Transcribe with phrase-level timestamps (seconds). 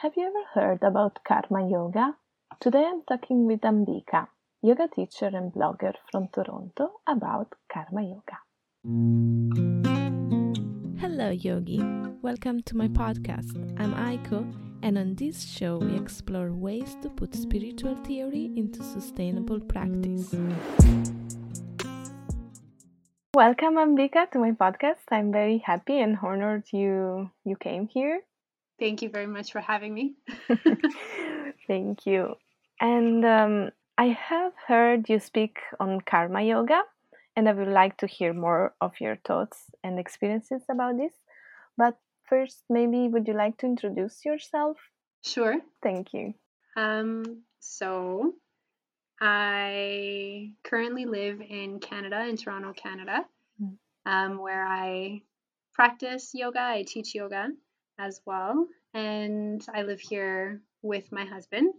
[0.00, 2.16] Have you ever heard about Karma Yoga?
[2.60, 4.28] Today I'm talking with Ambika,
[4.60, 8.36] yoga teacher and blogger from Toronto, about Karma Yoga.
[11.00, 11.80] Hello, Yogi.
[12.20, 13.56] Welcome to my podcast.
[13.80, 14.44] I'm Aiko,
[14.82, 20.30] and on this show, we explore ways to put spiritual theory into sustainable practice.
[23.32, 25.08] Welcome, Ambika, to my podcast.
[25.10, 28.20] I'm very happy and honored you you came here.
[28.78, 30.14] Thank you very much for having me.
[31.66, 32.34] Thank you.
[32.80, 36.82] And um, I have heard you speak on karma yoga,
[37.34, 41.14] and I would like to hear more of your thoughts and experiences about this.
[41.76, 41.96] But
[42.28, 44.76] first, maybe would you like to introduce yourself?
[45.22, 45.56] Sure.
[45.82, 46.34] Thank you.
[46.76, 48.34] Um, so,
[49.18, 53.24] I currently live in Canada, in Toronto, Canada,
[53.60, 53.76] mm.
[54.04, 55.22] um, where I
[55.72, 57.48] practice yoga, I teach yoga
[57.98, 58.66] as well.
[58.94, 61.72] And I live here with my husband.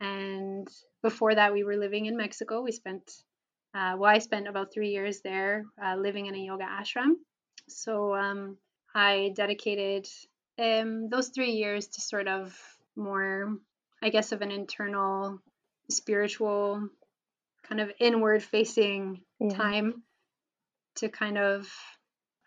[0.00, 0.68] And
[1.02, 2.62] before that, we were living in Mexico.
[2.62, 3.10] We spent,
[3.74, 7.14] uh, well, I spent about three years there uh, living in a yoga ashram.
[7.68, 8.56] So um,
[8.94, 10.06] I dedicated
[10.58, 12.56] um, those three years to sort of
[12.96, 13.56] more,
[14.02, 15.40] I guess, of an internal,
[15.90, 16.88] spiritual,
[17.68, 19.54] kind of inward facing yeah.
[19.54, 20.02] time
[20.96, 21.70] to kind of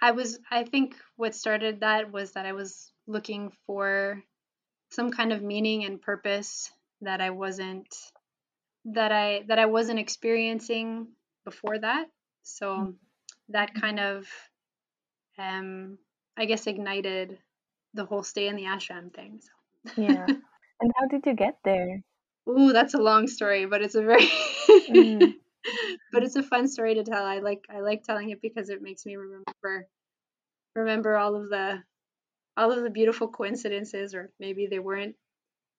[0.01, 4.21] I was I think what started that was that I was looking for
[4.91, 7.87] some kind of meaning and purpose that I wasn't
[8.85, 11.07] that I that I wasn't experiencing
[11.45, 12.07] before that.
[12.43, 12.91] So mm-hmm.
[13.49, 14.27] that kind of
[15.37, 15.97] um
[16.37, 17.37] I guess ignited
[17.93, 19.39] the whole stay in the ashram thing.
[19.41, 20.01] So.
[20.01, 20.25] yeah.
[20.81, 22.01] And how did you get there?
[22.49, 24.27] Ooh, that's a long story, but it's a very
[24.89, 25.33] mm.
[26.11, 27.23] but it's a fun story to tell.
[27.23, 29.87] I like I like telling it because it makes me remember
[30.75, 31.83] remember all of the
[32.57, 35.15] all of the beautiful coincidences or maybe they weren't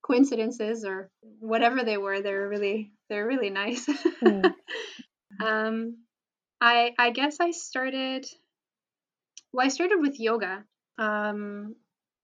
[0.02, 3.86] coincidences or whatever they were they were really they're really nice.
[4.22, 4.52] Mm.
[5.44, 5.96] um
[6.60, 8.26] i i guess i started
[9.52, 10.64] well i started with yoga.
[10.98, 11.76] Um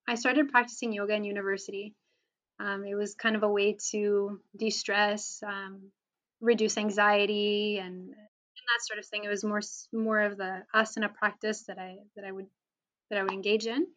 [0.07, 1.95] i started practicing yoga in university.
[2.59, 5.89] Um, it was kind of a way to de-stress um,
[6.41, 9.23] reduce anxiety and, and that sort of thing.
[9.23, 9.61] It was more
[9.91, 12.47] more of the asana practice that i that i would
[13.09, 13.87] that i would engage in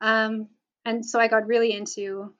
[0.00, 0.48] um,
[0.84, 2.32] and so I got really into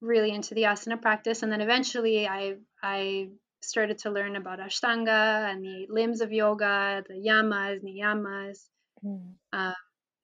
[0.00, 3.30] really into the asana practice and then eventually I I
[3.60, 8.58] started to learn about ashtanga and the limbs of yoga, the yamas, niyamas,
[9.04, 9.34] mm.
[9.52, 9.74] um,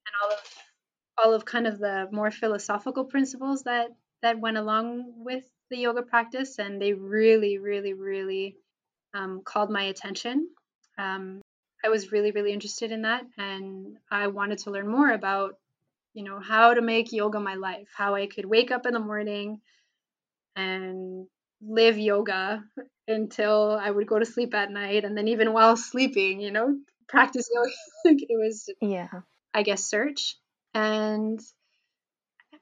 [0.09, 0.39] and all of
[1.17, 3.87] all of kind of the more philosophical principles that
[4.21, 8.57] that went along with the yoga practice, and they really, really, really
[9.13, 10.49] um, called my attention.
[10.97, 11.41] Um,
[11.83, 15.57] I was really, really interested in that, and I wanted to learn more about
[16.15, 18.99] you know, how to make yoga my life, how I could wake up in the
[18.99, 19.59] morning
[20.55, 21.27] and
[21.61, 22.63] live yoga
[23.07, 25.03] until I would go to sleep at night.
[25.03, 26.77] And then even while sleeping, you know,
[27.07, 27.69] practice yoga.
[28.05, 29.09] it was, yeah,
[29.53, 30.37] I guess, search.
[30.73, 31.39] And,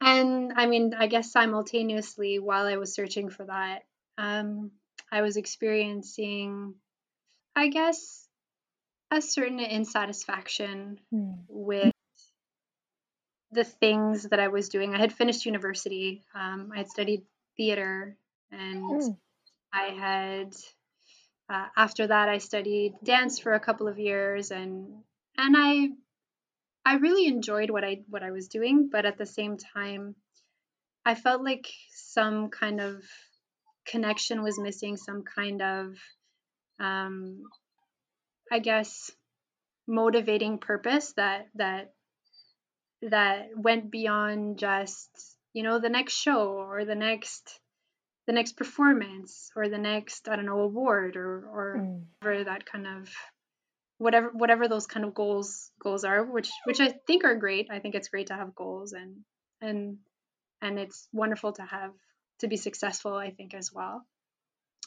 [0.01, 3.83] and I mean, I guess simultaneously while I was searching for that,
[4.17, 4.71] um,
[5.11, 6.73] I was experiencing,
[7.55, 8.27] I guess,
[9.11, 11.35] a certain insatisfaction mm.
[11.47, 11.92] with
[13.53, 14.93] the things that I was doing.
[14.93, 16.23] I had finished university.
[16.33, 17.23] Um, I had studied
[17.57, 18.15] theater,
[18.51, 19.17] and mm.
[19.71, 20.55] I had
[21.49, 25.03] uh, after that I studied dance for a couple of years, and
[25.37, 25.89] and I
[26.85, 30.15] I really enjoyed what I what I was doing, but at the same time,
[31.05, 33.03] I felt like some kind of
[33.85, 35.97] connection was missing, some kind of
[36.79, 37.43] um,
[38.51, 39.11] I guess
[39.87, 41.93] motivating purpose that that
[43.09, 45.09] that went beyond just
[45.53, 47.59] you know the next show or the next
[48.27, 52.03] the next performance or the next i don't know award or or mm.
[52.21, 53.09] whatever that kind of
[53.97, 57.67] whatever whatever those kind of goals goals are which which i think are great.
[57.71, 59.17] I think it's great to have goals and
[59.61, 59.97] and
[60.61, 61.91] and it's wonderful to have
[62.39, 64.05] to be successful i think as well.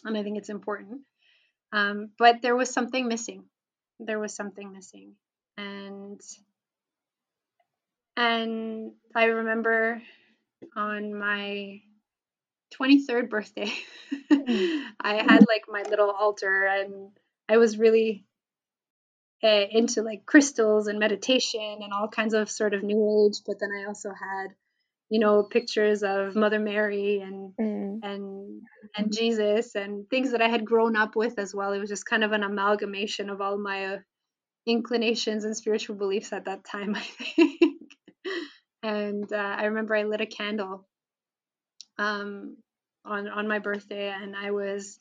[0.05, 1.03] And i think it's important.
[1.73, 3.45] Um, but there was something missing.
[3.99, 5.15] There was something missing.
[5.57, 6.21] And
[8.17, 10.03] and I remember
[10.75, 11.81] on my
[12.79, 13.73] 23rd birthday.
[14.31, 17.11] I had like my little altar and
[17.49, 18.25] I was really
[19.43, 23.43] uh, into like crystals and meditation and all kinds of sort of new age.
[23.47, 24.49] But then I also had,
[25.09, 28.01] you know, pictures of Mother Mary and mm.
[28.03, 28.63] and
[28.97, 31.73] and Jesus and things that I had grown up with as well.
[31.73, 33.99] It was just kind of an amalgamation of all my uh,
[34.67, 37.61] inclinations and spiritual beliefs at that time, I think
[38.87, 40.87] and uh, I remember I lit a candle
[41.99, 42.57] um,
[43.05, 45.01] on on my birthday, and I was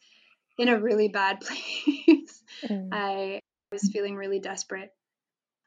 [0.57, 2.43] in a really bad place.
[2.63, 2.89] Mm.
[2.91, 3.39] I
[3.71, 4.91] was feeling really desperate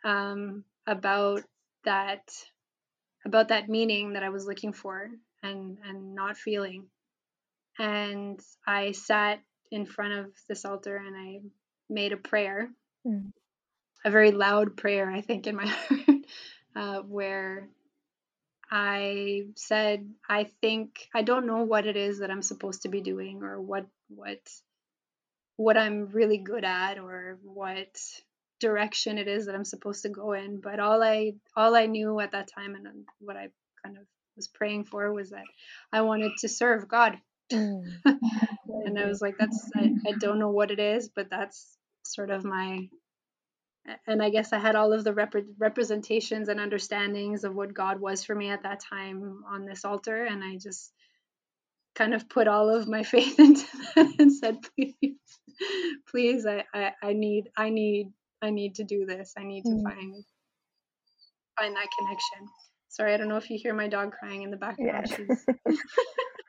[0.04, 1.42] um, about
[1.84, 2.28] that
[3.24, 5.08] about that meaning that I was looking for
[5.44, 6.86] and and not feeling.
[7.78, 9.38] And I sat
[9.70, 11.38] in front of this altar and I
[11.88, 12.68] made a prayer,
[13.06, 13.30] mm.
[14.04, 16.24] a very loud prayer, I think, in my heart,
[16.74, 17.68] uh, where
[18.70, 23.00] I said, I think I don't know what it is that I'm supposed to be
[23.00, 24.40] doing or what what
[25.56, 27.98] what I'm really good at or what
[28.60, 30.60] direction it is that I'm supposed to go in.
[30.60, 32.86] But all I all I knew at that time and
[33.20, 33.48] what I
[33.84, 34.04] kind of
[34.36, 35.44] was praying for was that
[35.92, 37.18] I wanted to serve God.
[37.50, 37.88] Mm.
[38.04, 42.28] and I was like, that's I, I don't know what it is, but that's sort
[42.28, 42.90] of my
[44.06, 48.00] and I guess I had all of the rep- representations and understandings of what God
[48.00, 50.92] was for me at that time on this altar, and I just
[51.94, 53.66] kind of put all of my faith into
[53.96, 55.16] that and said, "Please,
[56.10, 59.34] please, I, I, I need, I need I need to do this.
[59.36, 59.82] I need to mm.
[59.82, 60.24] find
[61.58, 62.48] find that connection.
[62.88, 65.08] Sorry, I don't know if you hear my dog crying in the background.
[65.08, 65.46] She's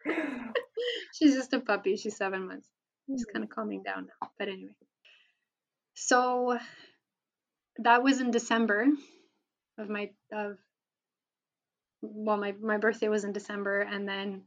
[1.14, 1.98] she's just a puppy.
[1.98, 2.68] She's seven months.
[3.10, 3.34] She's mm.
[3.34, 4.30] kind of calming down now.
[4.38, 4.72] But anyway,
[5.96, 6.58] so
[7.80, 8.88] that was in December
[9.78, 10.58] of my of
[12.02, 14.44] well my my birthday was in December and then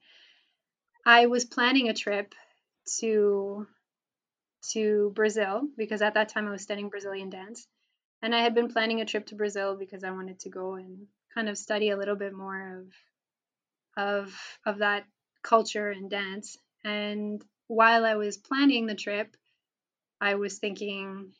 [1.04, 2.34] I was planning a trip
[3.00, 3.66] to
[4.70, 7.66] to Brazil because at that time I was studying Brazilian dance.
[8.22, 11.08] And I had been planning a trip to Brazil because I wanted to go and
[11.34, 12.92] kind of study a little bit more of
[13.96, 15.04] of of that
[15.42, 16.56] culture and dance.
[16.84, 19.36] And while I was planning the trip,
[20.20, 21.32] I was thinking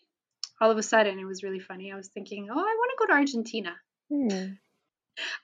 [0.63, 1.93] all of a sudden it was really funny.
[1.93, 3.75] I was thinking, "Oh, I want to go to Argentina."
[4.09, 4.53] Hmm.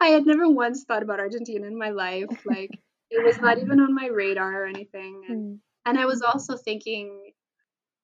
[0.01, 2.29] I had never once thought about Argentina in my life.
[2.47, 2.71] Like
[3.11, 5.23] it was not even on my radar or anything.
[5.29, 5.55] And, hmm.
[5.87, 7.33] and I was also thinking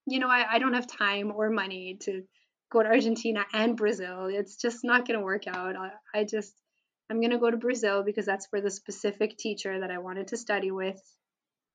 [0.06, 2.22] you know, I, I don't have time or money to
[2.70, 4.26] go to Argentina and Brazil.
[4.26, 5.76] It's just not going to work out.
[5.76, 6.52] I, I just,
[7.11, 10.28] I'm going to go to Brazil because that's where the specific teacher that I wanted
[10.28, 11.00] to study with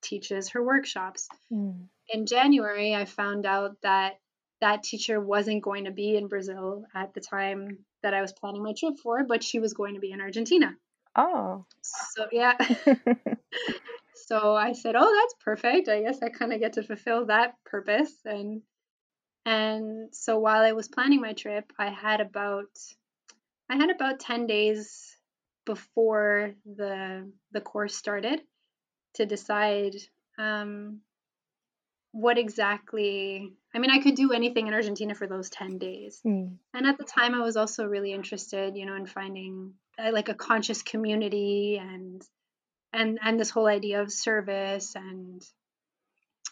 [0.01, 1.27] teaches her workshops.
[1.51, 1.87] Mm.
[2.09, 4.13] In January, I found out that
[4.61, 8.63] that teacher wasn't going to be in Brazil at the time that I was planning
[8.63, 10.75] my trip for, but she was going to be in Argentina.
[11.15, 11.65] Oh.
[11.81, 12.57] So, yeah.
[14.29, 15.89] So I said, "Oh, that's perfect.
[15.89, 18.61] I guess I kind of get to fulfill that purpose." And
[19.43, 22.69] and so while I was planning my trip, I had about
[23.69, 25.17] I had about 10 days
[25.65, 28.41] before the the course started
[29.15, 29.95] to decide
[30.37, 31.01] um,
[32.11, 36.19] what exactly I mean I could do anything in Argentina for those 10 days.
[36.25, 36.57] Mm.
[36.73, 40.29] And at the time I was also really interested, you know, in finding uh, like
[40.29, 42.21] a conscious community and
[42.91, 45.41] and and this whole idea of service and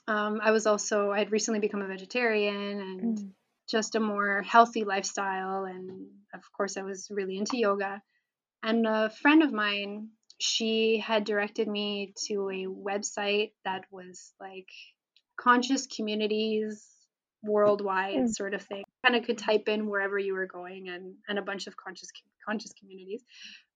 [0.08, 3.30] um, I was also I had recently become a vegetarian and mm.
[3.70, 8.02] just a more healthy lifestyle and of course I was really into yoga
[8.64, 10.10] and a friend of mine
[10.40, 14.70] she had directed me to a website that was like
[15.38, 16.86] conscious communities
[17.44, 18.30] worldwide mm.
[18.30, 21.42] sort of thing kind of could type in wherever you were going and and a
[21.42, 22.10] bunch of conscious
[22.46, 23.24] conscious communities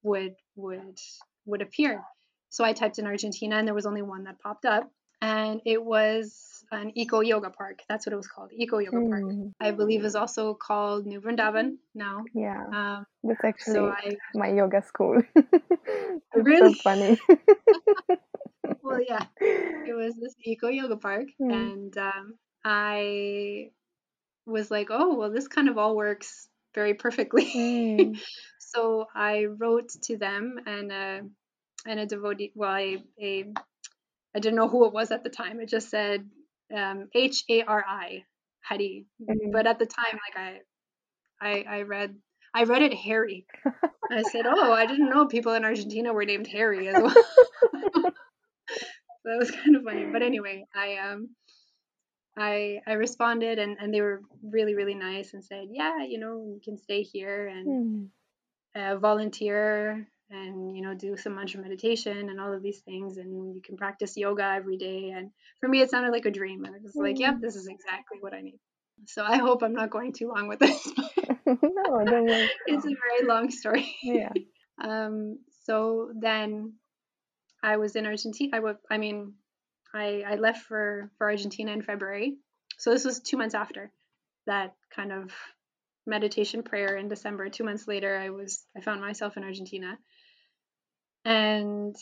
[0.03, 0.97] would would
[1.45, 2.03] would appear
[2.51, 4.91] so I typed in Argentina and there was only one that popped up.
[5.21, 7.79] And it was an eco yoga park.
[7.87, 9.09] That's what it was called, eco yoga mm.
[9.09, 9.53] park.
[9.61, 12.23] I believe is also called New Vrindavan now.
[12.33, 15.21] Yeah, um, that's actually so I, my yoga school.
[16.35, 17.19] really so funny.
[18.91, 21.53] well, yeah, it was this eco yoga park, mm.
[21.53, 23.71] and um, I
[24.45, 27.45] was like, oh, well, this kind of all works very perfectly.
[27.45, 28.19] Mm.
[28.59, 30.91] so I wrote to them and.
[30.91, 31.19] Uh,
[31.85, 33.45] and a devotee, well, a, a
[34.35, 35.59] I didn't know who it was at the time.
[35.59, 36.29] It just said
[36.75, 38.23] um, H A R I,
[38.61, 39.05] Hari.
[39.21, 39.51] Mm-hmm.
[39.51, 40.59] But at the time, like
[41.41, 42.15] I, I, I read,
[42.53, 43.45] I read it Harry.
[44.11, 47.15] I said, oh, I didn't know people in Argentina were named Harry as well.
[49.25, 50.05] That was kind of funny.
[50.11, 51.29] But anyway, I um,
[52.37, 56.45] I I responded and and they were really really nice and said, yeah, you know,
[56.53, 57.67] you can stay here and.
[57.67, 58.07] Mm.
[58.73, 63.53] Uh, volunteer and you know do some mantra meditation and all of these things and
[63.53, 66.75] you can practice yoga every day and for me it sounded like a dream and
[66.75, 67.41] i was like yep mm.
[67.41, 68.59] this is exactly what i need
[69.05, 70.87] so i hope i'm not going too long with this
[71.45, 72.49] no don't worry.
[72.67, 74.29] it's a very long story yeah
[74.81, 76.73] um so then
[77.63, 79.33] i was in argentina i mean
[79.93, 82.37] i i left for for argentina in february.
[82.77, 83.91] So this was two months after
[84.47, 85.31] that kind of
[86.07, 87.49] meditation prayer in december.
[87.49, 89.97] Two months later i was i found myself in argentina.
[91.23, 91.95] And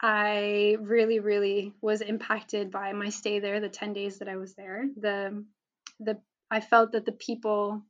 [0.00, 4.54] I really, really was impacted by my stay there, the 10 days that I was
[4.54, 4.84] there.
[5.00, 5.44] The
[5.98, 7.82] the I felt that the people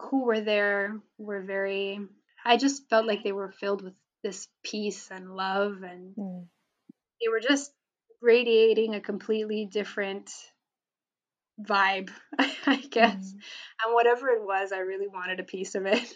[0.00, 2.00] who were there were very
[2.44, 6.44] I just felt like they were filled with this peace and love and mm.
[7.20, 7.72] they were just
[8.20, 10.30] radiating a completely different
[11.60, 13.14] vibe, I guess.
[13.14, 13.40] Mm.
[13.84, 16.14] And whatever it was, I really wanted a piece of it.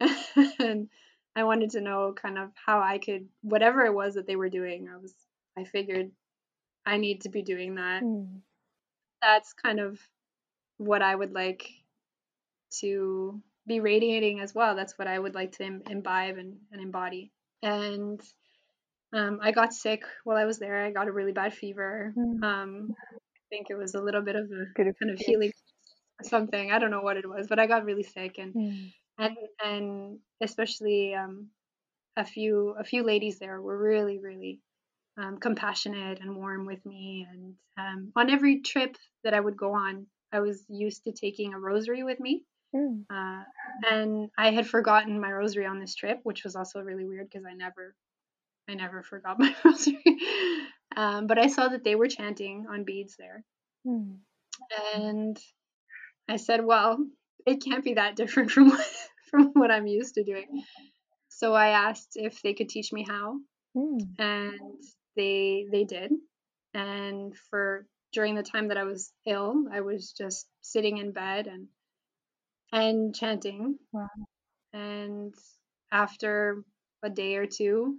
[0.58, 0.88] and
[1.36, 4.48] I wanted to know kind of how I could whatever it was that they were
[4.48, 4.88] doing.
[4.92, 5.14] I was
[5.56, 6.10] I figured
[6.86, 8.02] I need to be doing that.
[8.02, 8.40] Mm.
[9.20, 10.00] That's kind of
[10.78, 11.68] what I would like
[12.80, 14.74] to be radiating as well.
[14.74, 17.30] That's what I would like to Im- imbibe and, and embody.
[17.62, 18.20] And
[19.12, 20.84] um, I got sick while I was there.
[20.84, 22.12] I got a really bad fever.
[22.16, 22.42] Mm.
[22.42, 25.52] Um, I think it was a little bit of a Good kind of healing
[26.22, 26.72] something.
[26.72, 28.92] I don't know what it was, but I got really sick and mm.
[29.18, 31.48] and and especially um,
[32.16, 34.60] a few a few ladies there were really really
[35.18, 37.26] um, compassionate and warm with me.
[37.30, 41.54] And um, on every trip that I would go on, I was used to taking
[41.54, 42.44] a rosary with me.
[42.74, 43.04] Mm.
[43.10, 43.42] Uh,
[43.90, 47.46] and I had forgotten my rosary on this trip, which was also really weird because
[47.46, 47.94] I never,
[48.68, 50.02] I never forgot my rosary.
[50.96, 53.44] um, but I saw that they were chanting on beads there,
[53.86, 54.16] mm.
[54.94, 55.38] and
[56.28, 56.98] I said, "Well,
[57.46, 58.86] it can't be that different from what,
[59.30, 60.64] from what I'm used to doing."
[61.28, 63.38] So I asked if they could teach me how,
[63.76, 64.00] mm.
[64.18, 64.82] and
[65.16, 66.12] they they did.
[66.74, 71.46] And for during the time that I was ill, I was just sitting in bed
[71.46, 71.68] and
[72.72, 73.78] and chanting.
[73.92, 74.08] Wow.
[74.72, 75.34] And
[75.90, 76.64] after
[77.02, 77.98] a day or two,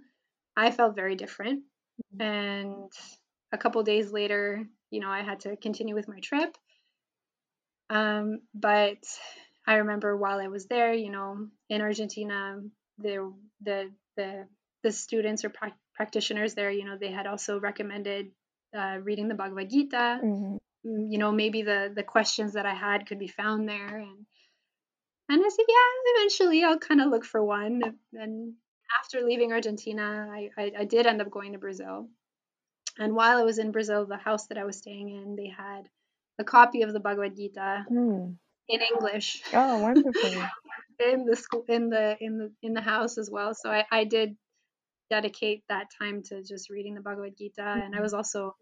[0.56, 1.62] I felt very different.
[2.14, 2.22] Mm-hmm.
[2.22, 2.92] And
[3.52, 6.56] a couple days later, you know, I had to continue with my trip.
[7.88, 8.98] Um, but
[9.66, 12.60] I remember while I was there, you know, in Argentina,
[12.98, 14.46] the the the
[14.82, 18.30] the students or pra- practitioners there, you know, they had also recommended
[18.76, 20.20] uh, reading the Bhagavad Gita.
[20.24, 20.56] Mm-hmm.
[20.86, 24.26] Mm, you know, maybe the the questions that I had could be found there, and
[25.30, 25.76] and I said, yeah,
[26.16, 27.82] eventually I'll kind of look for one.
[28.14, 28.54] And
[29.00, 32.08] after leaving Argentina, I, I, I, did end up going to Brazil.
[32.98, 35.88] And while I was in Brazil, the house that I was staying in, they had
[36.40, 38.34] a copy of the Bhagavad Gita mm.
[38.68, 39.42] in English.
[39.52, 40.42] Oh, wonderful!
[40.98, 43.54] in the school, in the in the in the house as well.
[43.54, 44.36] So I, I did
[45.08, 47.80] dedicate that time to just reading the Bhagavad Gita, mm-hmm.
[47.80, 48.56] and I was also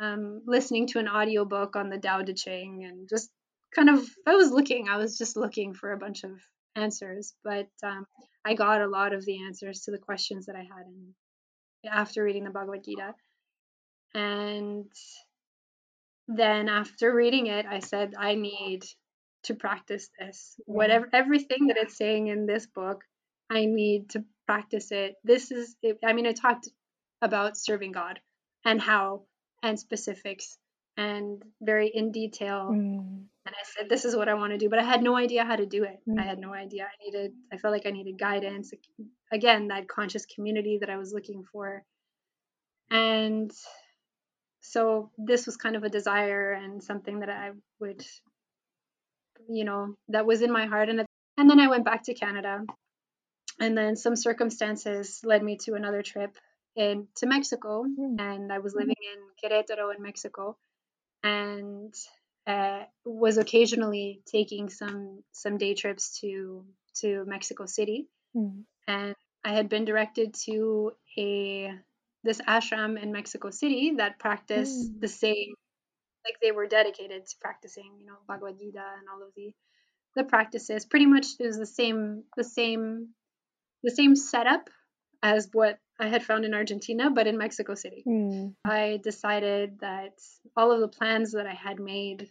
[0.00, 3.30] um, listening to an audiobook on the Tao Te Ching and just
[3.74, 6.30] kind of I was looking, I was just looking for a bunch of
[6.76, 8.06] answers, but um,
[8.44, 11.14] I got a lot of the answers to the questions that I had in,
[11.90, 13.14] after reading the Bhagavad Gita.
[14.14, 14.86] And
[16.28, 18.84] then after reading it, I said, I need
[19.44, 20.54] to practice this.
[20.66, 23.02] Whatever, everything that it's saying in this book,
[23.50, 25.16] I need to practice it.
[25.24, 26.68] This is, it, I mean, I talked
[27.20, 28.20] about serving God
[28.64, 29.24] and how
[29.62, 30.58] and specifics
[30.96, 32.70] and very in detail.
[32.72, 33.24] Mm.
[33.46, 35.44] And I said, this is what I want to do, but I had no idea
[35.44, 36.00] how to do it.
[36.08, 36.18] Mm.
[36.18, 36.84] I had no idea.
[36.84, 38.72] I needed, I felt like I needed guidance.
[39.30, 41.84] Again, that conscious community that I was looking for.
[42.90, 43.52] And
[44.60, 48.02] so this was kind of a desire and something that I would,
[49.48, 50.88] you know, that was in my heart.
[50.88, 51.04] And,
[51.36, 52.62] and then I went back to Canada.
[53.60, 56.34] And then some circumstances led me to another trip
[56.76, 57.84] in to Mexico.
[57.84, 58.18] Mm.
[58.18, 60.56] And I was living in Querétaro in Mexico
[61.22, 61.94] and
[62.46, 66.64] uh, was occasionally taking some some day trips to
[67.00, 68.62] to Mexico City, mm.
[68.86, 71.70] and I had been directed to a
[72.22, 75.00] this ashram in Mexico City that practiced mm.
[75.00, 75.54] the same,
[76.24, 79.52] like they were dedicated to practicing, you know, Bhagavad Gita and all of the
[80.16, 80.84] the practices.
[80.84, 83.08] Pretty much it was the same the same
[83.82, 84.68] the same setup
[85.22, 88.02] as what I had found in Argentina, but in Mexico City.
[88.06, 88.54] Mm.
[88.64, 90.18] I decided that
[90.56, 92.30] all of the plans that I had made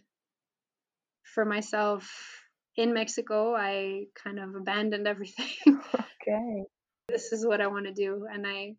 [1.22, 2.42] for myself
[2.76, 5.48] in Mexico, I kind of abandoned everything.
[5.94, 6.64] okay.
[7.08, 8.26] This is what I want to do.
[8.30, 8.74] And I,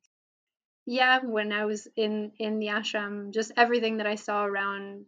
[0.85, 5.05] yeah, when I was in, in the ashram, just everything that I saw around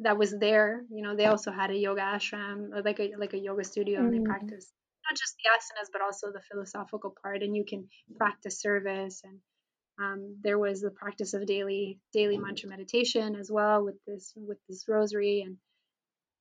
[0.00, 3.38] that was there, you know, they also had a yoga ashram, like a, like a
[3.38, 4.04] yoga studio mm.
[4.04, 4.26] and they mm.
[4.26, 4.72] practiced
[5.08, 9.22] not just the asanas but also the philosophical part and you can practice service.
[9.24, 9.38] And
[9.98, 14.58] um, there was the practice of daily daily mantra meditation as well with this with
[14.68, 15.42] this rosary.
[15.46, 15.56] And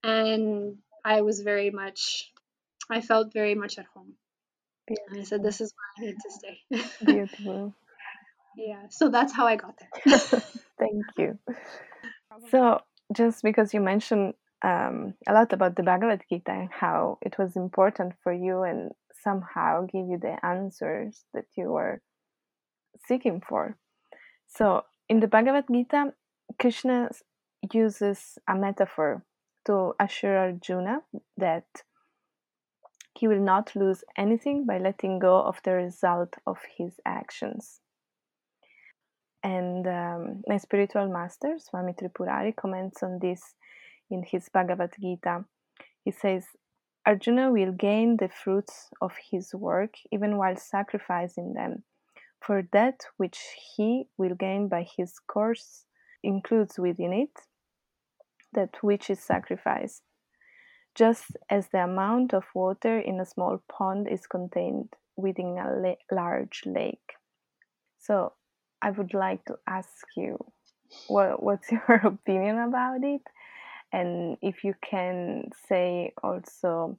[0.03, 2.31] and I was very much
[2.89, 4.13] I felt very much at home.
[4.87, 5.13] Beautiful.
[5.13, 7.05] and I said this is where I need to stay.
[7.05, 7.73] Beautiful.
[8.55, 10.19] Yeah so that's how I got there.
[10.79, 11.39] Thank you.
[12.51, 17.37] So just because you mentioned um, a lot about the Bhagavad Gita and how it
[17.37, 18.91] was important for you and
[19.23, 22.01] somehow give you the answers that you were
[23.05, 23.77] seeking for.
[24.47, 26.13] So, in the Bhagavad Gita,
[26.59, 27.09] Krishna
[27.71, 29.25] uses a metaphor
[29.65, 30.99] to assure Arjuna
[31.37, 31.65] that
[33.17, 37.79] he will not lose anything by letting go of the result of his actions.
[39.43, 43.55] And um, my spiritual master, Swami Tripurari, comments on this
[44.13, 45.45] in his Bhagavad Gita.
[46.05, 46.45] He says,
[47.05, 51.83] Arjuna will gain the fruits of his work even while sacrificing them,
[52.39, 53.39] for that which
[53.75, 55.85] he will gain by his course
[56.23, 57.47] includes within it
[58.53, 60.03] that which is sacrificed,
[60.95, 66.15] just as the amount of water in a small pond is contained within a la-
[66.15, 67.13] large lake.
[67.99, 68.33] So,
[68.81, 70.37] I would like to ask you
[71.07, 73.21] what, what's your opinion about it?
[73.93, 76.97] And if you can say also,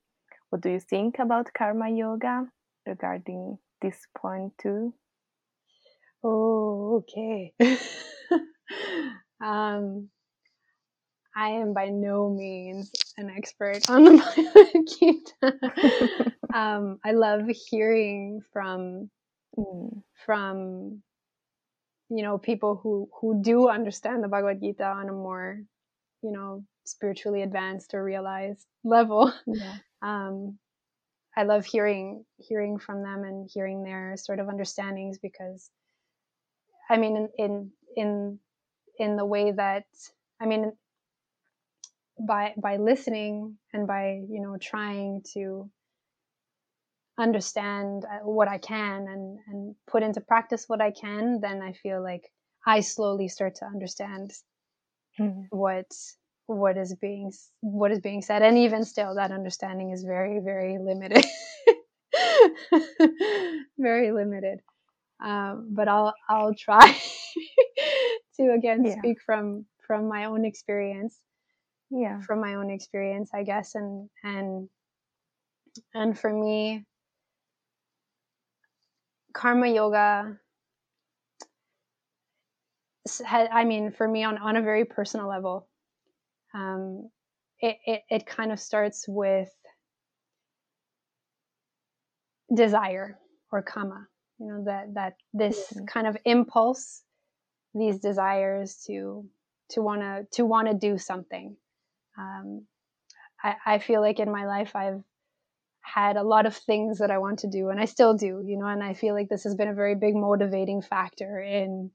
[0.51, 2.47] what do you think about karma yoga
[2.87, 4.95] regarding this point too?
[6.23, 7.53] Oh, okay.
[9.45, 10.09] um,
[11.37, 16.33] I am by no means an expert on the Bhagavad Gita.
[16.55, 19.11] um, I love hearing from
[19.59, 20.03] mm.
[20.25, 21.03] from
[22.09, 25.61] you know people who who do understand the Bhagavad Gita on a more
[26.23, 29.33] you know spiritually advanced or realized level.
[29.47, 29.77] Yeah.
[30.03, 30.59] Um,
[31.37, 35.71] I love hearing hearing from them and hearing their sort of understandings because
[36.89, 38.39] I mean in in in,
[38.99, 39.87] in the way that
[40.41, 40.73] I mean
[42.21, 45.71] by by listening and by you know trying to
[47.19, 51.73] understand uh, what I can and and put into practice what I can, then I
[51.73, 52.31] feel like
[52.67, 54.33] I slowly start to understand
[55.19, 55.43] mm-hmm.
[55.51, 55.87] what
[56.47, 60.79] what is being what is being said, and even still, that understanding is very very
[60.79, 61.25] limited,
[63.79, 64.61] very limited.
[65.25, 66.97] Um, but I'll I'll try
[68.37, 68.99] to again yeah.
[68.99, 71.19] speak from from my own experience.
[71.91, 74.69] Yeah, from my own experience, I guess, and and
[75.95, 76.85] and for me,
[79.35, 80.39] karma yoga
[83.29, 85.69] i mean for me on, on a very personal level
[86.55, 87.11] um,
[87.61, 89.51] it, it, it kind of starts with
[92.55, 93.19] desire
[93.51, 94.07] or kama
[94.39, 95.85] you know that that this mm-hmm.
[95.87, 97.03] kind of impulse
[97.75, 99.25] these desires to
[99.71, 101.57] to want to to want to do something
[102.19, 102.67] um,
[103.43, 105.03] I, I feel like in my life i've
[105.85, 108.57] had a lot of things that I want to do and I still do, you
[108.59, 111.91] know, and I feel like this has been a very big motivating factor in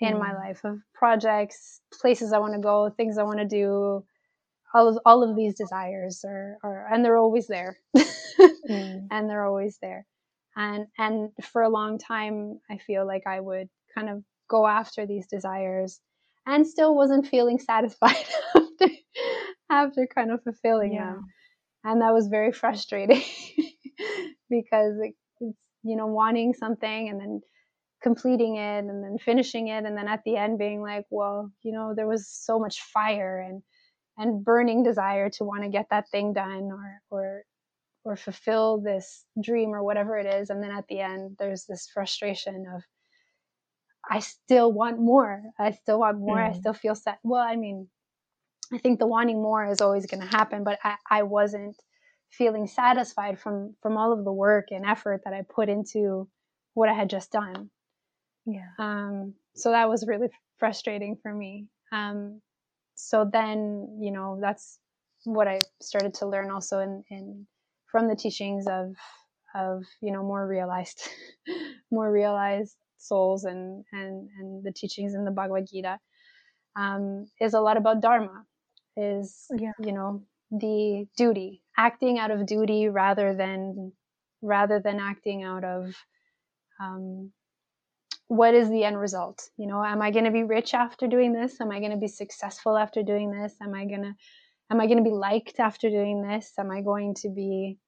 [0.00, 4.04] in my life of projects, places I want to go, things I want to do.
[4.74, 7.78] All of all of these desires are, are and they're always there.
[7.96, 9.06] mm.
[9.10, 10.04] And they're always there.
[10.54, 15.06] And and for a long time I feel like I would kind of go after
[15.06, 16.00] these desires
[16.46, 18.88] and still wasn't feeling satisfied after
[19.70, 21.12] after kind of fulfilling yeah.
[21.12, 21.24] them
[21.84, 23.22] and that was very frustrating
[24.50, 27.40] because it's you know wanting something and then
[28.06, 31.72] completing it and then finishing it and then at the end being like well you
[31.72, 33.62] know there was so much fire and
[34.16, 37.42] and burning desire to want to get that thing done or or
[38.04, 41.90] or fulfill this dream or whatever it is and then at the end there's this
[41.92, 42.80] frustration of
[44.08, 46.48] i still want more i still want more mm.
[46.48, 47.88] i still feel sad well i mean
[48.72, 51.76] I think the wanting more is always going to happen, but I, I wasn't
[52.32, 56.28] feeling satisfied from from all of the work and effort that I put into
[56.74, 57.70] what I had just done.
[58.46, 58.68] Yeah.
[58.78, 60.28] Um, so that was really
[60.58, 61.66] frustrating for me.
[61.92, 62.40] Um,
[62.94, 64.78] so then, you know, that's
[65.24, 67.46] what I started to learn also in, in
[67.90, 68.94] from the teachings of
[69.54, 71.08] of you know more realized
[71.90, 75.98] more realized souls and and and the teachings in the Bhagavad Gita
[76.76, 78.44] um, is a lot about dharma
[78.96, 79.72] is yeah.
[79.78, 83.92] you know the duty acting out of duty rather than
[84.42, 85.94] rather than acting out of
[86.80, 87.32] um,
[88.28, 91.32] what is the end result you know am i going to be rich after doing
[91.32, 94.12] this am i going to be successful after doing this am i going to
[94.70, 97.78] am i going to be liked after doing this am i going to be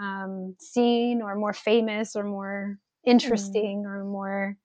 [0.00, 3.10] um, seen or more famous or more mm.
[3.10, 3.90] interesting mm.
[3.90, 4.56] or more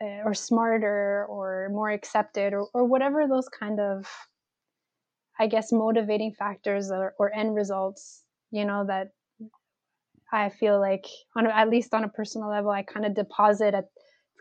[0.00, 4.06] uh, or smarter or more accepted or, or whatever those kind of
[5.38, 9.08] I guess, motivating factors or, or end results, you know, that
[10.32, 13.86] I feel like on at least on a personal level, I kind of deposit at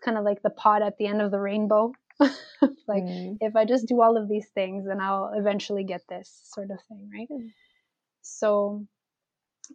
[0.03, 1.91] kind of like the pot at the end of the rainbow.
[2.19, 3.37] like mm.
[3.41, 6.79] if I just do all of these things, then I'll eventually get this sort of
[6.87, 7.27] thing, right?
[7.31, 7.49] Mm.
[8.21, 8.85] So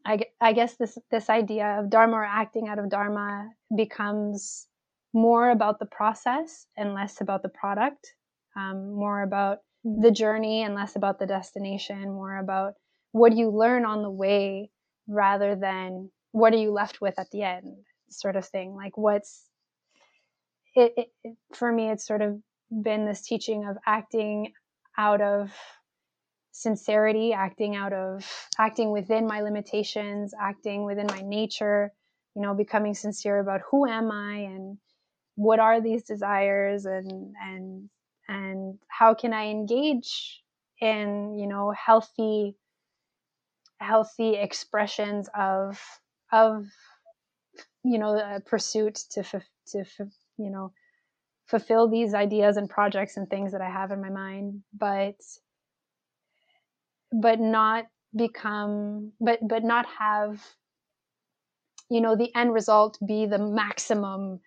[0.04, 4.66] I, I guess this this idea of dharma or acting out of dharma becomes
[5.12, 8.14] more about the process and less about the product,
[8.56, 10.00] um, more about mm.
[10.02, 12.74] the journey and less about the destination, more about
[13.12, 14.70] what do you learn on the way
[15.08, 17.76] rather than what are you left with at the end,
[18.10, 18.74] sort of thing.
[18.74, 19.47] Like, what's
[20.78, 24.52] it, it, for me, it's sort of been this teaching of acting
[24.96, 25.52] out of
[26.52, 28.24] sincerity, acting out of
[28.58, 31.92] acting within my limitations, acting within my nature,
[32.34, 34.78] you know, becoming sincere about who am I and
[35.36, 37.88] what are these desires and and
[38.28, 40.42] and how can I engage
[40.80, 42.56] in, you know, healthy
[43.80, 45.80] healthy expressions of
[46.32, 46.66] of
[47.84, 49.22] you know, pursuit to
[49.68, 49.84] to
[50.38, 50.72] you know,
[51.46, 55.16] fulfill these ideas and projects and things that I have in my mind, but
[57.12, 60.42] but not become but but not have
[61.90, 64.40] you know the end result be the maximum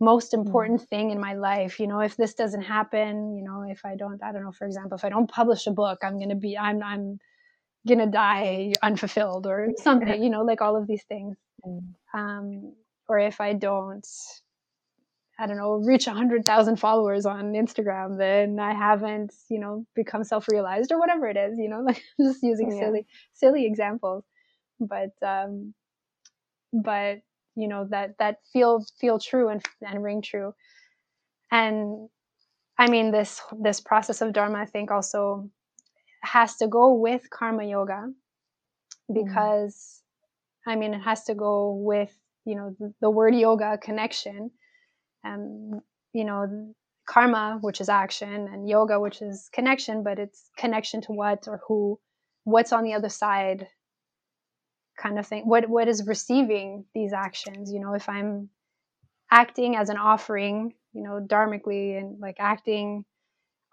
[0.00, 0.38] most mm.
[0.38, 0.88] important mm.
[0.88, 4.22] thing in my life you know if this doesn't happen you know if i don't
[4.22, 6.58] i don't know for example if i don't publish a book i'm going to be
[6.58, 7.18] i'm i'm
[7.86, 11.80] going to die unfulfilled or something you know like all of these things mm.
[12.12, 12.72] um
[13.08, 14.06] or if i don't
[15.38, 20.48] I don't know, reach 100,000 followers on Instagram, then I haven't, you know, become self
[20.48, 22.80] realized or whatever it is, you know, like I'm just using yeah.
[22.80, 24.24] silly, silly examples.
[24.80, 25.74] But, um,
[26.72, 27.20] but,
[27.54, 30.54] you know, that, that feel, feel true and, and ring true.
[31.50, 32.08] And
[32.78, 35.50] I mean, this, this process of Dharma, I think also
[36.22, 38.08] has to go with karma yoga
[39.10, 39.14] mm.
[39.14, 40.02] because,
[40.66, 40.72] mm.
[40.72, 42.12] I mean, it has to go with,
[42.44, 44.50] you know, the, the word yoga connection
[45.26, 45.80] um,
[46.12, 46.74] you know,
[47.06, 51.60] karma, which is action, and yoga, which is connection, but it's connection to what or
[51.66, 51.98] who,
[52.44, 53.68] what's on the other side,
[55.00, 55.42] kind of thing.
[55.44, 57.72] What what is receiving these actions?
[57.72, 58.50] You know, if I'm
[59.30, 63.04] acting as an offering, you know, dharmically, and like acting,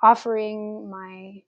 [0.01, 1.43] offering my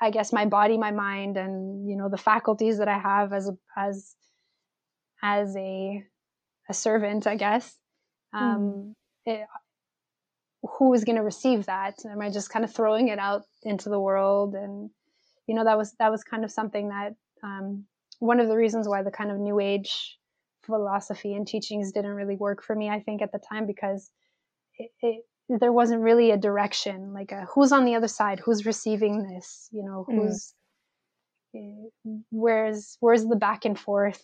[0.00, 3.48] I guess my body, my mind, and you know the faculties that I have as
[3.48, 4.14] a as
[5.22, 6.04] as a
[6.68, 7.76] a servant, I guess,
[8.32, 8.94] um,
[9.26, 9.32] mm.
[9.32, 9.46] it,
[10.62, 13.88] who is going to receive that am i just kind of throwing it out into
[13.88, 14.90] the world and
[15.46, 17.84] you know that was that was kind of something that um,
[18.18, 20.18] one of the reasons why the kind of new age
[20.64, 24.10] philosophy and teachings didn't really work for me i think at the time because
[24.78, 28.66] it, it, there wasn't really a direction like a, who's on the other side who's
[28.66, 30.18] receiving this you know hmm.
[30.18, 30.54] who's
[31.56, 32.22] mm.
[32.30, 34.22] where's where's the back and forth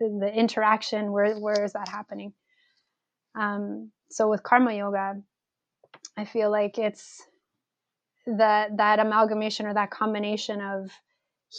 [0.00, 2.32] the, the interaction where where is that happening
[3.34, 5.20] um, so with karma yoga,
[6.16, 7.22] I feel like it's
[8.26, 10.90] that that amalgamation or that combination of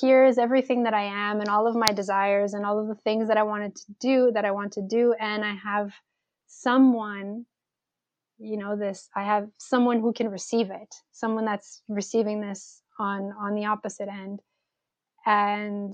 [0.02, 3.28] here's everything that I am and all of my desires and all of the things
[3.28, 5.94] that I wanted to do that I want to do and I have
[6.48, 7.46] someone
[8.40, 13.34] you know this I have someone who can receive it someone that's receiving this on
[13.40, 14.40] on the opposite end.
[15.26, 15.94] And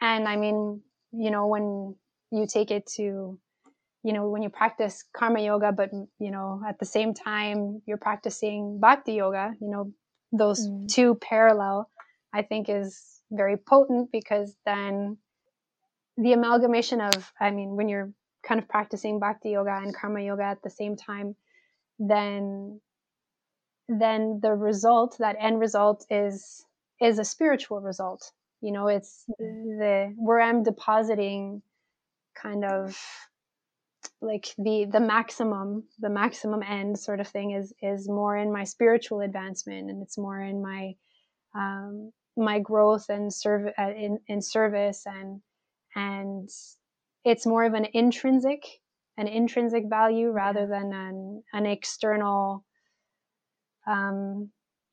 [0.00, 1.96] and I mean you know when
[2.30, 3.38] you take it to
[4.02, 7.98] you know when you practice karma yoga but you know at the same time you're
[7.98, 9.92] practicing bhakti yoga you know
[10.32, 10.88] those mm.
[10.88, 11.88] two parallel
[12.32, 15.16] i think is very potent because then
[16.16, 18.10] the amalgamation of i mean when you're
[18.46, 21.34] kind of practicing bhakti yoga and karma yoga at the same time
[21.98, 22.80] then
[23.88, 26.64] then the result that end result is
[27.00, 28.32] is a spiritual result
[28.62, 29.78] you know it's mm.
[29.78, 31.60] the where i'm depositing
[32.34, 32.96] kind of
[34.20, 38.64] like the the maximum the maximum end sort of thing is is more in my
[38.64, 40.94] spiritual advancement and it's more in my
[41.54, 45.40] um, my growth and serve uh, in in service and
[45.94, 46.48] and
[47.24, 48.62] it's more of an intrinsic
[49.16, 52.64] an intrinsic value rather than an an external
[53.86, 54.50] um,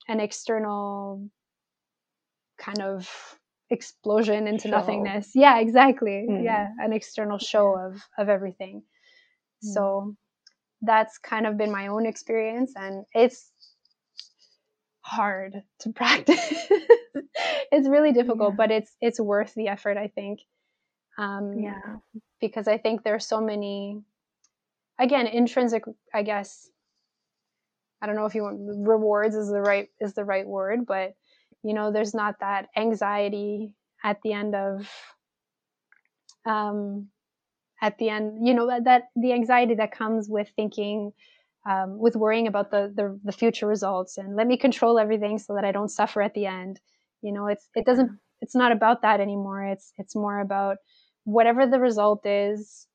[0.08, 1.30] an external
[2.58, 3.10] kind of
[3.70, 4.72] explosion into show.
[4.72, 5.32] nothingness.
[5.36, 6.26] Yeah exactly.
[6.30, 6.43] Mm.
[6.43, 8.84] yeah an external show of of everything
[9.63, 9.74] Mm.
[9.74, 10.15] So
[10.82, 13.52] that's kind of been my own experience and it's
[15.02, 16.67] hard to practice.
[17.72, 18.58] it's really difficult, yeah.
[18.58, 20.39] but it's it's worth the effort, I think.
[21.17, 21.98] Um, yeah,
[22.39, 24.02] because I think there's so many,
[25.00, 25.84] again, intrinsic.
[26.13, 26.70] I guess
[28.02, 31.13] I don't know if you want rewards is the right is the right word, but
[31.63, 34.89] you know, there's not that anxiety at the end of
[36.46, 37.10] um,
[37.82, 41.12] at the end you know that, that the anxiety that comes with thinking
[41.68, 45.54] um, with worrying about the, the, the future results and let me control everything so
[45.54, 46.80] that i don't suffer at the end.
[47.22, 48.12] You know it's it doesn't
[48.42, 49.63] it's not about that anymore.
[49.63, 50.78] It's it's more about
[51.24, 52.88] whatever the result is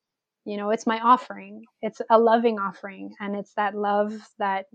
[0.45, 1.65] you know it's my offering.
[1.83, 4.67] It's a loving offering and it's that love that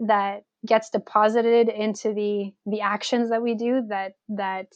[0.00, 4.68] that gets deposited into the the actions that we do that that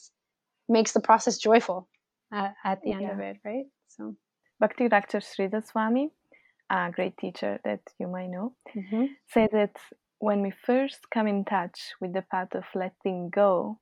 [0.68, 1.88] makes the process joyful
[2.32, 3.12] at, at the end yeah.
[3.12, 3.64] of it right?
[3.88, 4.14] So
[4.60, 6.10] bhakti Rakshak Sridhar Swami
[6.70, 9.06] a great teacher that you might know mm-hmm.
[9.32, 9.76] said that
[10.18, 13.78] when we first come in touch with the path of letting go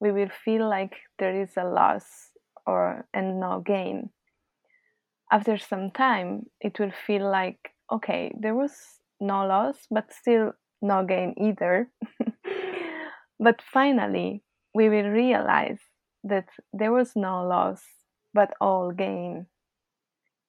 [0.00, 2.30] we will feel like there is a loss
[2.66, 4.10] or and no gain.
[5.30, 7.58] After some time it will feel like
[7.92, 8.72] okay there was
[9.20, 11.90] no loss but still no gain either.
[13.42, 14.42] But finally
[14.74, 15.80] we will realize
[16.24, 17.82] that there was no loss
[18.34, 19.46] but all gain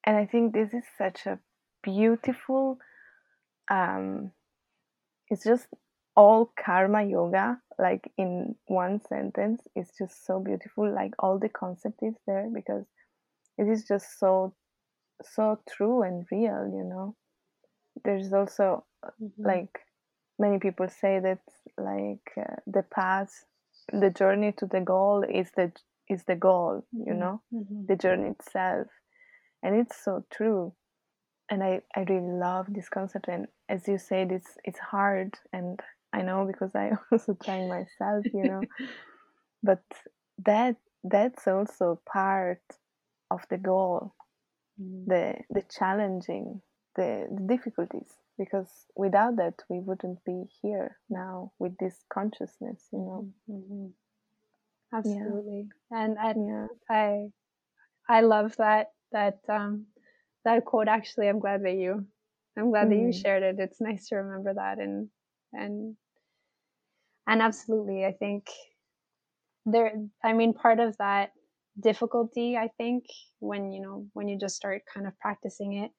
[0.06, 1.38] and i think this is such a
[1.82, 2.78] beautiful
[3.70, 4.30] um
[5.28, 5.66] it's just
[6.14, 11.98] all karma yoga like in one sentence it's just so beautiful like all the concept
[12.02, 12.84] is there because
[13.58, 14.54] it is just so
[15.22, 17.14] so true and real you know
[18.04, 19.46] there's also mm-hmm.
[19.46, 19.80] like
[20.38, 21.40] many people say that
[21.78, 23.44] like uh, the path
[23.92, 25.72] the journey to the goal is the
[26.08, 27.20] is the goal you mm-hmm.
[27.20, 27.86] know mm-hmm.
[27.86, 28.86] the journey itself
[29.62, 30.72] and it's so true
[31.50, 35.80] and i i really love this concept and as you said it's it's hard and
[36.12, 38.62] i know because i also try myself you know
[39.62, 39.82] but
[40.44, 42.62] that that's also part
[43.30, 44.14] of the goal
[44.80, 45.06] mm.
[45.06, 46.60] the the challenging
[46.96, 52.98] the, the difficulties because without that we wouldn't be here now with this consciousness you
[52.98, 53.86] know mm-hmm.
[54.96, 56.04] absolutely yeah.
[56.04, 56.66] and and yeah.
[56.88, 57.26] i
[58.08, 59.86] i love that that um
[60.44, 62.04] that quote actually i'm glad that you
[62.58, 62.90] i'm glad mm.
[62.90, 63.22] that you mm.
[63.22, 65.08] shared it it's nice to remember that and
[65.52, 65.96] and
[67.26, 68.46] and absolutely i think
[69.66, 69.92] there
[70.24, 71.30] i mean part of that
[71.80, 73.04] difficulty i think
[73.38, 75.90] when you know when you just start kind of practicing it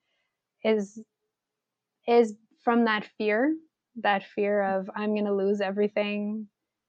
[0.67, 1.01] is
[2.07, 3.55] is from that fear
[4.01, 6.47] that fear of i'm going to lose everything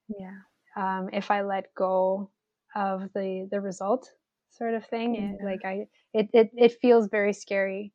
[0.09, 0.39] yeah
[0.77, 2.31] um, if i let go
[2.75, 4.11] of the the result
[4.57, 5.33] sort of thing yeah.
[5.33, 7.93] it, like i it, it it feels very scary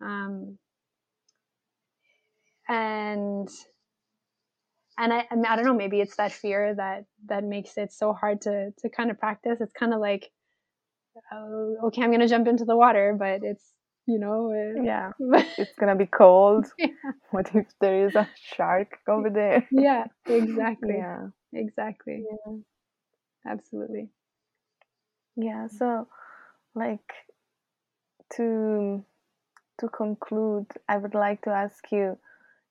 [0.00, 0.58] um
[2.68, 3.48] and
[4.98, 7.92] and I, I, mean, I don't know maybe it's that fear that that makes it
[7.92, 9.58] so hard to to kind of practice.
[9.60, 10.30] It's kind of like
[11.32, 13.72] oh, okay i'm gonna jump into the water but it's
[14.06, 15.10] you know uh, yeah.
[15.58, 16.66] it's gonna be cold.
[16.78, 16.88] Yeah.
[17.30, 19.66] what if there is a shark over there?
[19.70, 20.96] Yeah exactly.
[20.96, 21.28] Yeah.
[21.52, 22.24] Exactly.
[22.28, 22.56] Yeah.
[23.46, 24.10] absolutely
[25.36, 26.06] yeah so
[26.74, 27.12] like
[28.34, 29.04] to
[29.78, 32.18] to conclude i would like to ask you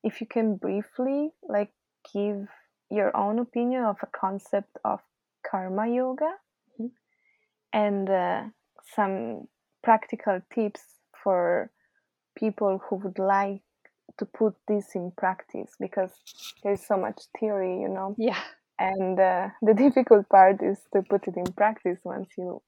[0.04, 1.72] if you can briefly like
[2.14, 2.48] give
[2.90, 5.00] your own opinion of a concept of
[5.50, 6.32] karma yoga
[6.80, 6.88] mm-hmm.
[7.74, 8.44] and uh,
[8.96, 9.48] some
[9.84, 10.82] practical tips
[11.24, 11.72] for
[12.38, 13.62] people who would like
[14.18, 16.12] to put this in practice because
[16.64, 18.16] there's so much theory, you know.
[18.18, 18.40] Yeah.
[18.80, 22.62] And uh, the difficult part is to put it in practice once you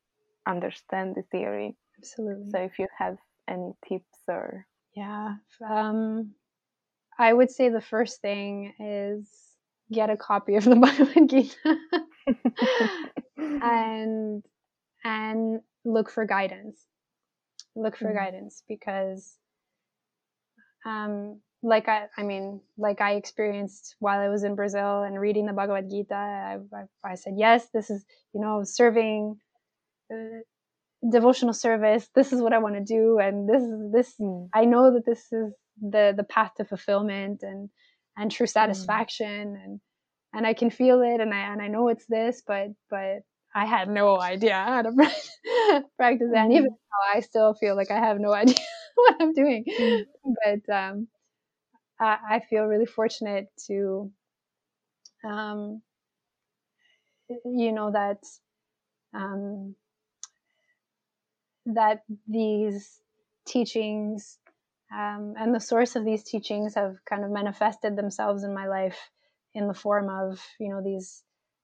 [0.48, 1.76] understand the theory.
[1.98, 2.50] Absolutely.
[2.52, 5.36] So if you have any tips or yeah,
[5.68, 6.34] um,
[7.18, 9.30] I would say the first thing is
[9.92, 11.78] get a copy of the Bhagavad Gita
[13.38, 14.44] and
[15.04, 16.86] and look for guidance
[17.76, 18.18] look for mm-hmm.
[18.18, 19.36] guidance because
[20.86, 25.46] um like I, I mean, like I experienced while I was in Brazil and reading
[25.46, 29.38] the Bhagavad Gita, I, I, I said, yes, this is, you know, serving,
[30.12, 30.40] uh,
[31.10, 32.08] devotional service.
[32.16, 34.14] This is what I want to do, and this is this.
[34.20, 34.50] Mm.
[34.54, 37.70] I know that this is the the path to fulfillment and
[38.18, 38.52] and true mm.
[38.52, 39.64] satisfaction, mm.
[39.64, 39.80] and
[40.34, 43.20] and I can feel it, and I and I know it's this, but but
[43.54, 44.92] I had no idea how to
[45.98, 46.46] practice that.
[46.46, 47.14] And even mm-hmm.
[47.14, 48.56] now, I still feel like I have no idea
[48.96, 49.66] what I'm doing.
[49.68, 50.32] Mm-hmm.
[50.44, 51.08] But um,
[52.02, 54.12] I, I, feel really fortunate to,
[55.24, 55.82] um,
[57.46, 58.24] you know, that
[59.14, 59.76] um,
[61.68, 63.00] that these
[63.46, 64.40] teachings
[64.92, 68.98] um, and the source of these teachings have kind of manifested themselves in my life
[69.54, 71.24] in the form of, you know, these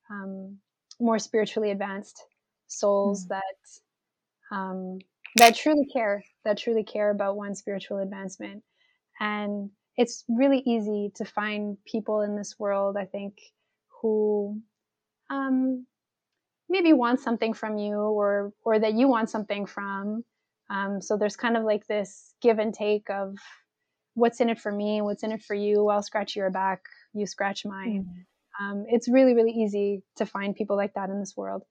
[0.09, 0.57] um,
[0.99, 2.23] more spiritually advanced
[2.67, 3.29] souls mm.
[3.29, 4.99] that um,
[5.35, 8.63] that truly care, that truly care about one's spiritual advancement.
[9.19, 13.39] And it's really easy to find people in this world, I think,
[14.01, 14.61] who
[15.29, 15.85] um,
[16.69, 20.23] maybe want something from you or or that you want something from.
[20.69, 23.35] Um, so there's kind of like this give and take of
[24.15, 25.87] what's in it for me, what's in it for you.
[25.89, 26.81] I'll scratch your back,
[27.13, 28.05] you scratch mine.
[28.09, 28.25] Mm
[28.59, 31.63] um, it's really really easy to find people like that in this world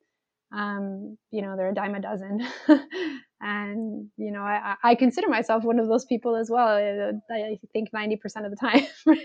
[0.52, 2.46] um, you know they're a dime a dozen
[3.40, 7.90] and you know I, I consider myself one of those people as well i think
[7.94, 8.86] 90% of the time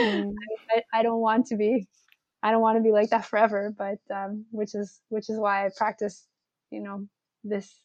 [0.00, 0.32] mm.
[0.70, 1.88] I, I, don't want to be
[2.42, 5.66] i don't want to be like that forever but um, which is which is why
[5.66, 6.24] i practice
[6.70, 7.06] you know
[7.42, 7.80] this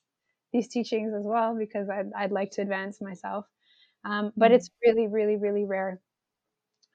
[0.52, 3.46] these teachings as well because i'd, I'd like to advance myself
[4.06, 4.56] um, but mm.
[4.56, 6.00] it's really really really rare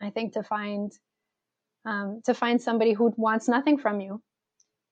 [0.00, 0.92] i think to find
[1.84, 4.22] um, to find somebody who wants nothing from you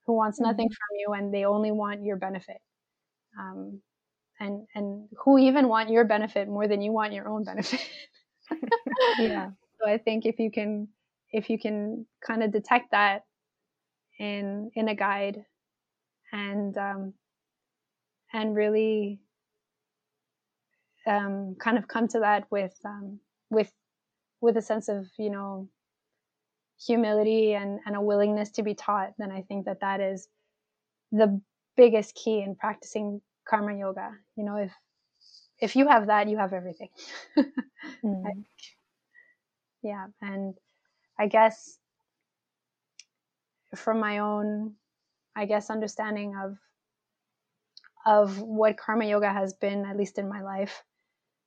[0.06, 0.74] who wants nothing mm.
[0.74, 2.56] from you and they only want your benefit
[3.38, 3.80] um,
[4.40, 7.80] and and who even want your benefit more than you want your own benefit?
[9.18, 9.50] Yeah.
[9.80, 10.88] So i think if you can
[11.32, 13.24] if you can kind of detect that
[14.18, 15.44] in in a guide
[16.32, 17.12] and um
[18.32, 19.20] and really
[21.06, 23.20] um kind of come to that with um
[23.50, 23.72] with
[24.40, 25.68] with a sense of you know
[26.84, 30.28] humility and and a willingness to be taught then i think that that is
[31.12, 31.40] the
[31.76, 34.72] biggest key in practicing karma yoga you know if
[35.60, 36.88] if you have that you have everything
[38.04, 38.24] mm.
[39.82, 40.54] yeah and
[41.18, 41.78] i guess
[43.74, 44.74] from my own
[45.36, 46.56] i guess understanding of
[48.06, 50.82] of what karma yoga has been at least in my life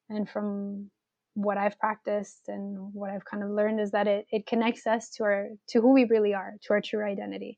[0.10, 0.90] and from
[1.34, 5.10] what i've practiced and what i've kind of learned is that it, it connects us
[5.10, 7.58] to our to who we really are to our true identity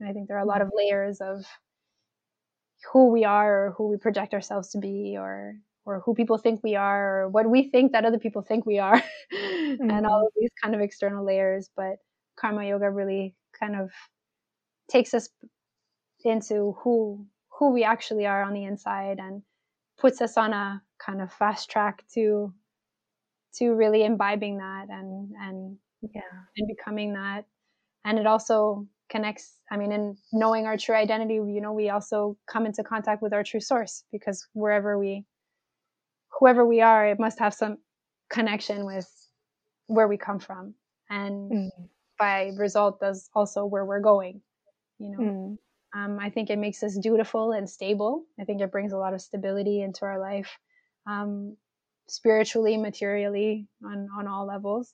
[0.00, 0.66] and i think there are a lot mm.
[0.66, 1.44] of layers of
[2.92, 6.60] who we are or who we project ourselves to be or or who people think
[6.62, 9.02] we are or what we think that other people think we are.
[9.32, 9.90] Mm-hmm.
[9.90, 11.96] and all of these kind of external layers but
[12.40, 13.90] karma yoga really kind of
[14.90, 15.28] takes us
[16.24, 19.42] into who who we actually are on the inside and
[19.98, 22.54] puts us on a kind of fast track to
[23.56, 26.20] to really imbibing that and and yeah.
[26.56, 27.44] and becoming that.
[28.04, 32.36] And it also connects i mean in knowing our true identity you know we also
[32.46, 35.24] come into contact with our true source because wherever we
[36.38, 37.78] whoever we are it must have some
[38.30, 39.08] connection with
[39.86, 40.74] where we come from
[41.08, 41.70] and mm.
[42.18, 44.40] by result does also where we're going
[44.98, 45.56] you know mm.
[45.98, 49.14] um, i think it makes us dutiful and stable i think it brings a lot
[49.14, 50.58] of stability into our life
[51.06, 51.56] um,
[52.08, 54.92] spiritually materially on on all levels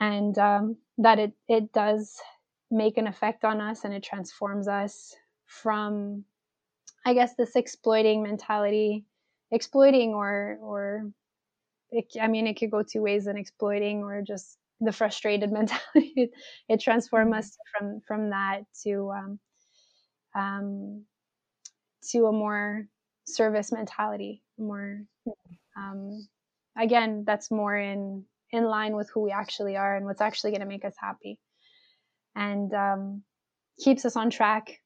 [0.00, 2.18] and um, that it it does
[2.70, 5.14] make an effect on us and it transforms us
[5.46, 6.24] from
[7.04, 9.04] i guess this exploiting mentality
[9.50, 11.10] exploiting or or
[11.90, 16.12] it, i mean it could go two ways in exploiting or just the frustrated mentality.
[16.16, 16.30] It,
[16.68, 19.38] it transforms us from from that to um,
[20.34, 21.04] um
[22.10, 22.86] to a more
[23.26, 25.02] service mentality more
[25.76, 26.26] um
[26.76, 30.62] again that's more in in line with who we actually are and what's actually going
[30.62, 31.38] to make us happy
[32.40, 33.22] and um,
[33.78, 34.80] keeps us on track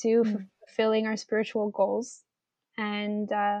[0.00, 0.36] to mm-hmm.
[0.66, 2.22] fulfilling our spiritual goals
[2.78, 3.60] and uh,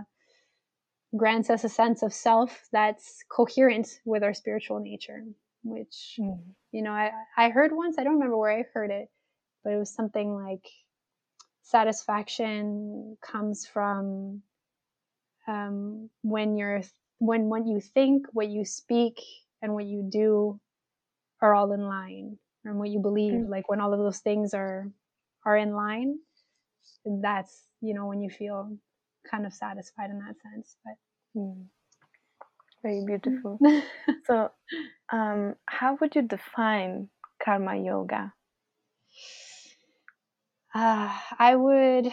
[1.16, 5.22] grants us a sense of self that's coherent with our spiritual nature
[5.62, 6.38] which mm.
[6.72, 9.08] you know I, I heard once i don't remember where i heard it
[9.62, 10.66] but it was something like
[11.62, 14.42] satisfaction comes from
[15.46, 16.82] um, when you're
[17.18, 19.20] when what you think what you speak
[19.62, 20.58] and what you do
[21.40, 23.50] are all in line and what you believe mm-hmm.
[23.50, 24.90] like when all of those things are
[25.44, 26.16] are in line
[27.22, 28.76] that's you know when you feel
[29.30, 31.64] kind of satisfied in that sense but mm.
[32.82, 33.58] very beautiful
[34.26, 34.50] so
[35.12, 37.08] um, how would you define
[37.42, 38.32] karma yoga
[40.74, 42.12] uh, i would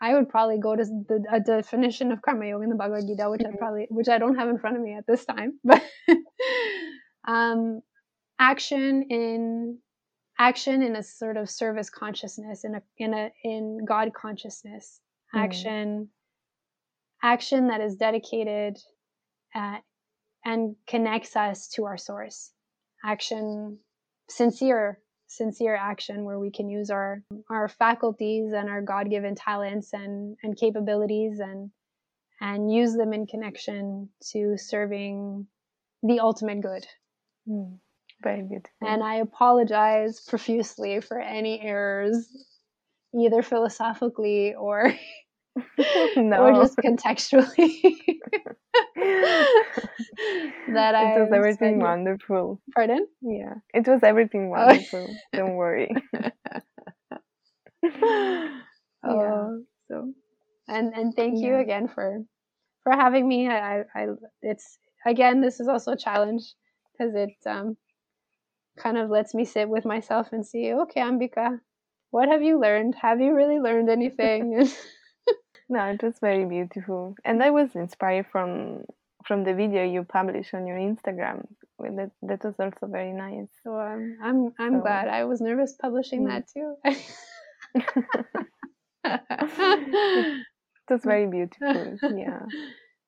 [0.00, 3.30] I would probably go to the a definition of karma yoga in the Bhagavad Gita,
[3.30, 3.54] which mm-hmm.
[3.54, 5.82] I probably, which I don't have in front of me at this time, but
[7.26, 7.80] um,
[8.38, 9.78] action in
[10.38, 15.00] action in a sort of service consciousness in a in a in god consciousness
[15.34, 15.40] mm.
[15.40, 16.08] action
[17.22, 18.78] action that is dedicated
[19.54, 19.82] at,
[20.44, 22.52] and connects us to our source
[23.04, 23.78] action
[24.28, 30.36] sincere sincere action where we can use our our faculties and our god-given talents and
[30.42, 31.70] and capabilities and
[32.40, 35.46] and use them in connection to serving
[36.02, 36.86] the ultimate good
[37.48, 37.78] mm.
[38.22, 38.70] Very beautiful.
[38.86, 42.26] And I apologize profusely for any errors,
[43.14, 44.94] either philosophically or
[46.16, 46.42] no.
[46.42, 47.80] or just contextually.
[50.74, 52.60] that I it was everything wonderful.
[52.74, 53.06] Pardon?
[53.20, 54.50] Yeah, it was everything oh.
[54.50, 55.14] wonderful.
[55.32, 55.94] Don't worry.
[57.84, 58.60] oh,
[59.04, 59.56] yeah.
[59.88, 60.12] so
[60.68, 61.48] and and thank yeah.
[61.48, 62.24] you again for
[62.82, 63.48] for having me.
[63.48, 64.06] I, I
[64.42, 66.54] it's again this is also a challenge
[66.92, 67.76] because it um
[68.76, 71.60] kind of lets me sit with myself and see, okay, Ambika,
[72.10, 72.94] what have you learned?
[72.96, 74.68] Have you really learned anything?
[75.68, 78.84] no, it was very beautiful, and I was inspired from
[79.26, 81.46] from the video you published on your Instagram.
[81.78, 83.48] That that was also very nice.
[83.64, 85.08] So um, I'm I'm so, glad.
[85.08, 86.28] I was nervous publishing mm.
[86.28, 86.76] that too.
[90.14, 91.98] it was very beautiful.
[92.02, 92.40] Yeah.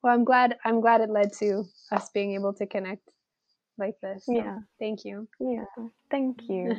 [0.02, 0.56] Well, I'm glad.
[0.64, 3.08] I'm glad it led to us being able to connect
[3.78, 4.26] like this.
[4.26, 4.58] So yeah.
[4.78, 5.28] Thank you.
[5.40, 5.64] Yeah.
[6.10, 6.76] Thank you.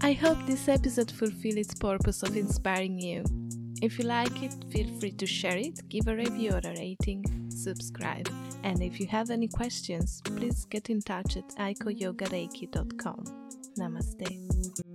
[0.04, 3.24] I hope this episode fulfilled its purpose of inspiring you.
[3.82, 7.24] If you like it, feel free to share it, give a review or a rating,
[7.50, 8.28] subscribe.
[8.62, 13.24] And if you have any questions, please get in touch at aikoyogareiki.com.
[13.78, 14.91] Namaste.